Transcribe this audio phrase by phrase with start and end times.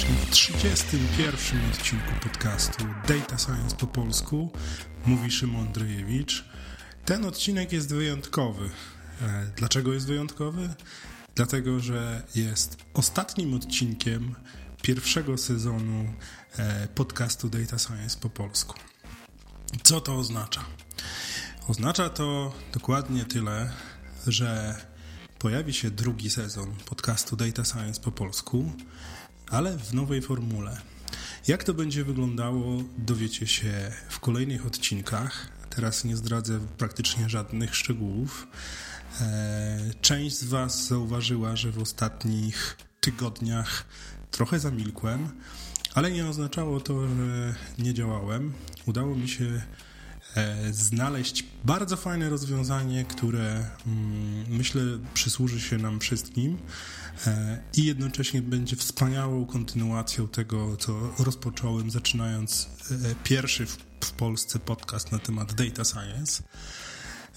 [0.00, 4.50] serdecznie w 31 odcinku podcastu Data Science po polsku.
[5.06, 6.44] Mówi Szymon Drejewicz.
[7.04, 8.70] Ten odcinek jest wyjątkowy.
[9.22, 10.68] E, dlaczego jest wyjątkowy?
[11.34, 14.34] Dlatego, że jest ostatnim odcinkiem
[14.82, 16.14] pierwszego sezonu
[16.58, 18.74] e, podcastu Data Science po polsku.
[19.82, 20.64] Co to oznacza?
[21.68, 23.72] Oznacza to dokładnie tyle,
[24.26, 24.76] że
[25.38, 28.72] pojawi się drugi sezon podcastu Data Science po polsku,
[29.50, 30.80] ale w nowej formule.
[31.48, 35.48] Jak to będzie wyglądało, dowiecie się w kolejnych odcinkach.
[35.70, 38.46] Teraz nie zdradzę praktycznie żadnych szczegółów.
[39.20, 43.84] E, część z Was zauważyła, że w ostatnich tygodniach
[44.30, 45.28] trochę zamilkłem,
[45.94, 48.52] ale nie oznaczało to, że nie działałem.
[48.86, 49.62] Udało mi się
[50.70, 54.82] znaleźć bardzo fajne rozwiązanie, które mm, myślę
[55.14, 56.58] przysłuży się nam wszystkim
[57.26, 63.66] e, i jednocześnie będzie wspaniałą kontynuacją tego, co rozpocząłem, zaczynając e, pierwszy
[64.00, 66.42] w Polsce podcast na temat data science.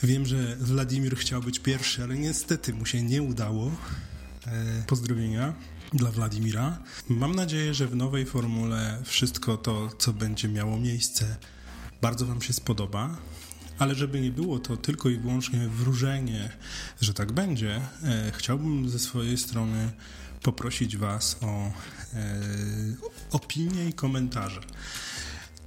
[0.03, 3.71] Wiem, że Wladimir chciał być pierwszy, ale niestety mu się nie udało.
[4.87, 5.53] Pozdrowienia
[5.93, 6.77] dla Wladimira.
[7.09, 11.37] Mam nadzieję, że w nowej formule wszystko to, co będzie miało miejsce,
[12.03, 13.17] bardzo Wam się spodoba.
[13.79, 16.49] Ale żeby nie było to tylko i wyłącznie wróżenie,
[17.01, 19.91] że tak będzie, e, chciałbym ze swojej strony
[20.41, 21.71] poprosić Was o e,
[23.31, 24.61] opinie i komentarze.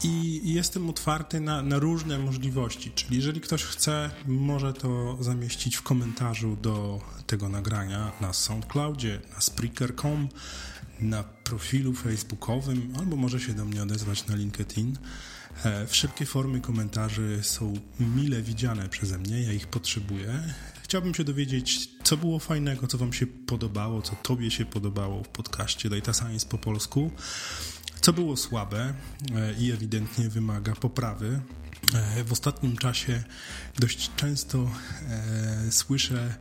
[0.04, 5.82] I jestem otwarty na, na, różne możliwości, czyli jeżeli ktoś chce, może to zamieścić w
[5.82, 10.28] komentarzu do tego nagrania na SoundCloudzie, na Spreaker.com,
[11.00, 14.98] na profilu facebookowym, albo może się do mnie odezwać na LinkedIn.
[15.64, 20.42] E, wszelkie formy komentarzy są mile widziane przeze mnie, ja ich potrzebuję.
[20.83, 25.28] Chciałbym się dowiedzieć, co było fajnego, co Wam się podobało, co Tobie się podobało w
[25.28, 27.10] podcaście Data Science po polsku,
[28.00, 28.94] co było słabe
[29.34, 31.41] e, i ewidentnie wymaga poprawy.
[31.94, 33.25] E, w ostatnim czasie
[33.78, 34.70] dość często
[35.70, 36.34] słyszę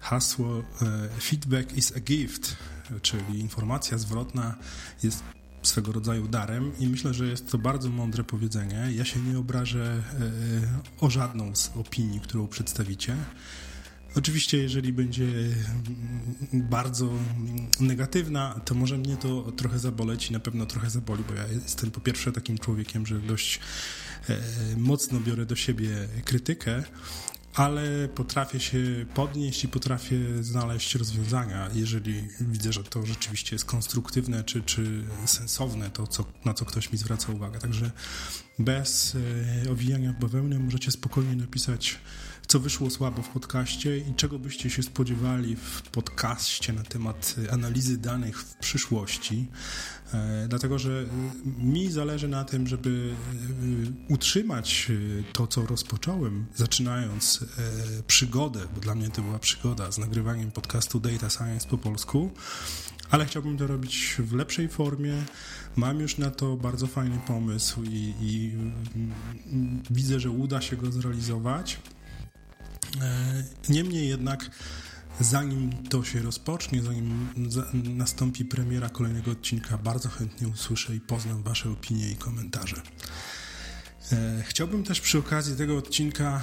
[0.00, 0.62] hasło
[1.20, 2.56] feedback is a gift,
[3.02, 4.54] czyli informacja zwrotna
[5.02, 5.22] jest
[5.62, 8.88] swego rodzaju darem i myślę, że jest to bardzo mądre powiedzenie.
[8.94, 10.02] Ja się nie obrażę
[11.00, 13.16] e, o żadną z opinii, którą przedstawicie.
[14.16, 15.52] Oczywiście, jeżeli będzie mm,
[16.52, 17.10] bardzo
[17.80, 21.90] negatywna, to może mnie to trochę zaboleć i na pewno trochę zaboli, bo ja jestem
[21.90, 23.60] po pierwsze takim człowiekiem, że dość
[24.28, 24.36] e,
[24.76, 26.84] mocno biorę do siebie krytykę,
[27.56, 28.78] ale potrafię się
[29.14, 35.90] podnieść i potrafię znaleźć rozwiązania, jeżeli widzę, że to rzeczywiście jest konstruktywne czy, czy sensowne,
[35.90, 37.58] to co, na co ktoś mi zwraca uwagę.
[37.58, 37.90] Także
[38.58, 39.16] bez
[39.66, 40.18] e, owijania w
[40.58, 41.98] możecie spokojnie napisać
[42.48, 47.98] co wyszło słabo w podcaście i czego byście się spodziewali w podcaście na temat analizy
[47.98, 49.46] danych w przyszłości.
[50.14, 51.04] E, dlatego, że
[51.58, 53.14] mi zależy na tym, żeby
[54.08, 54.92] e, utrzymać
[55.32, 61.00] to, co rozpocząłem, zaczynając e, przygodę, bo dla mnie to była przygoda z nagrywaniem podcastu
[61.00, 62.30] Data Science po polsku,
[63.10, 65.14] ale chciałbym to robić w lepszej formie.
[65.76, 70.92] Mam już na to bardzo fajny pomysł i, i mm, widzę, że uda się go
[70.92, 71.78] zrealizować.
[73.02, 74.50] E, niemniej jednak,
[75.20, 77.28] zanim to się rozpocznie, zanim
[77.96, 82.82] nastąpi premiera kolejnego odcinka, bardzo chętnie usłyszę i poznam Wasze opinie i komentarze.
[84.12, 86.40] E, chciałbym też przy okazji tego odcinka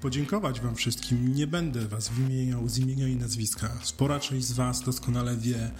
[0.00, 1.34] podziękować Wam wszystkim.
[1.34, 3.70] Nie będę Was wymieniał z imienia i nazwiska.
[3.82, 5.70] Spora część z Was doskonale wie,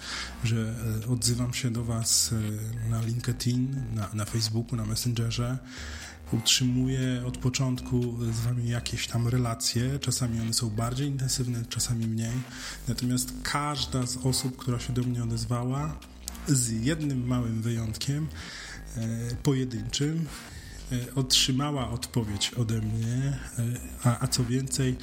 [0.43, 2.33] że e, odzywam się do Was
[2.89, 5.57] na LinkedIn, na, na Facebooku, na Messengerze
[6.33, 8.01] utrzymuję od początku
[8.31, 9.99] z wami jakieś tam relacje.
[9.99, 12.33] Czasami one są bardziej intensywne, czasami mniej.
[12.87, 15.99] Natomiast każda z osób, która się do mnie odezwała,
[16.47, 18.27] z jednym małym wyjątkiem,
[18.97, 20.25] e, pojedynczym,
[20.91, 23.63] e, otrzymała odpowiedź ode mnie, e,
[24.03, 24.95] a, a co więcej,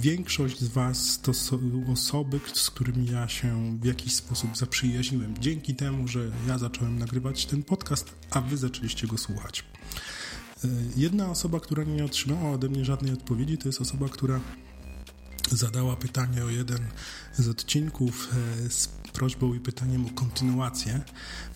[0.00, 5.34] większość z Was to są osoby, z którymi ja się w jakiś sposób zaprzyjaźniłem.
[5.40, 9.64] Dzięki temu, że ja zacząłem nagrywać ten podcast, a Wy zaczęliście go słuchać.
[10.64, 14.40] E, jedna osoba, która nie otrzymała ode mnie żadnej odpowiedzi, to jest osoba, która
[15.50, 16.78] zadała pytanie o jeden
[17.36, 18.28] z odcinków
[18.66, 21.00] e, z prośbą i pytaniem o kontynuację,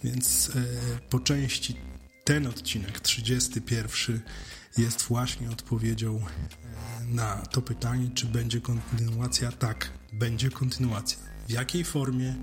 [0.04, 0.64] więc e,
[1.10, 1.76] po części
[2.25, 4.20] ten odcinek, 31,
[4.78, 6.20] jest właśnie odpowiedzią
[7.08, 9.52] na to pytanie, czy będzie kontynuacja.
[9.52, 11.19] Tak, będzie kontynuacja.
[11.49, 12.34] W jakiej formie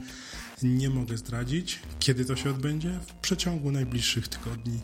[0.63, 2.99] nie mogę zdradzić, kiedy to się odbędzie.
[3.07, 4.79] W przeciągu najbliższych tygodni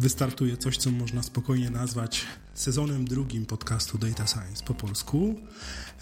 [0.00, 5.40] wystartuje coś, co można spokojnie nazwać sezonem drugim podcastu Data Science po polsku.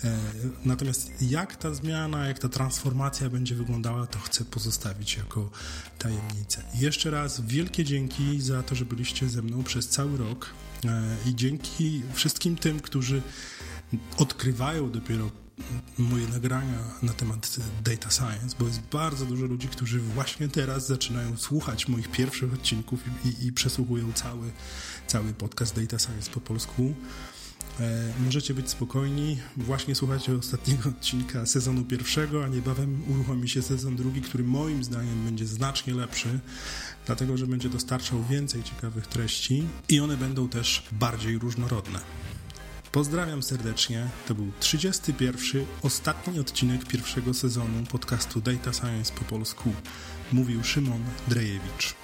[0.04, 0.18] E,
[0.64, 5.50] natomiast jak ta zmiana, jak ta transformacja będzie wyglądała, to chcę pozostawić jako
[5.98, 6.62] tajemnicę.
[6.74, 10.50] Jeszcze raz wielkie dzięki za to, że byliście ze mną przez cały rok
[10.84, 13.22] e, i dzięki wszystkim tym, którzy
[14.16, 15.30] odkrywają dopiero
[15.98, 21.36] moje nagrania na temat data science, bo jest bardzo dużo ludzi, którzy właśnie teraz zaczynają
[21.36, 24.50] słuchać moich pierwszych odcinków i, i przesłuchują cały,
[25.06, 26.94] cały podcast Data Science po polsku.
[27.80, 33.96] E, możecie być spokojni, właśnie słuchacie ostatniego odcinka sezonu pierwszego, a niebawem uruchomi się sezon
[33.96, 36.40] drugi, który moim zdaniem będzie znacznie lepszy,
[37.06, 42.00] dlatego że będzie dostarczał więcej ciekawych treści i one będą też bardziej różnorodne.
[42.96, 44.08] Pozdrawiam serdecznie.
[44.28, 45.66] To był 31.
[45.82, 49.72] ostatni odcinek pierwszego sezonu podcastu Data Science po polsku.
[50.32, 51.94] Mówił Szymon Drejewicz.